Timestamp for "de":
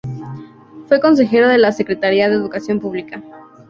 1.47-1.59, 2.27-2.33